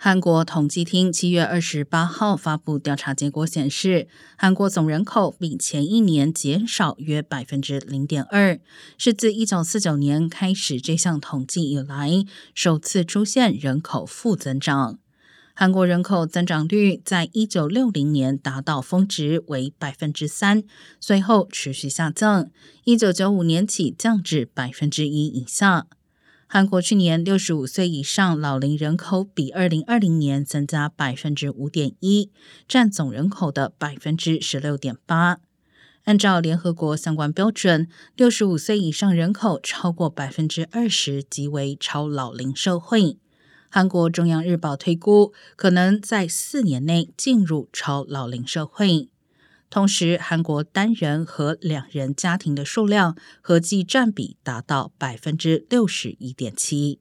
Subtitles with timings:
[0.00, 4.06] 韩国统计厅七月二十八号发布调查结果显示，
[4.36, 8.60] 韩国总人口比前一年减少约百分之零点二，
[8.96, 12.24] 是自一九四九年开始这项统计以来
[12.54, 15.00] 首次出现人口负增长。
[15.52, 20.62] 韩国人口增长率在一九六零年达到峰值为百分之三，
[21.00, 22.48] 随后持续下降，
[22.84, 25.88] 一九九五年起降至百分之一以下。
[26.50, 32.30] 韩国去年六十五岁以上老龄人口比二零二零年增加百分之五点一，
[32.66, 35.40] 占总人口的百分之十六点八。
[36.04, 43.18] 按照联合国相关标准，六十五岁以上人口超过百分之二十即为超老龄社会。
[43.68, 49.10] 韩国中央日报推估，可能在四年内进入超老龄社会。
[49.70, 57.00] 同时，韩国单人和两人家庭的数量合计占比达到百分之六十一点七。